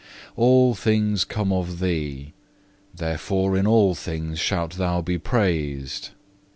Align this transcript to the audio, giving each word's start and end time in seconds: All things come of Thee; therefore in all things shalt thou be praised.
All 0.35 0.73
things 0.73 1.23
come 1.25 1.53
of 1.53 1.77
Thee; 1.79 2.33
therefore 2.91 3.55
in 3.55 3.67
all 3.67 3.93
things 3.93 4.39
shalt 4.39 4.77
thou 4.77 4.99
be 5.03 5.19
praised. 5.19 6.09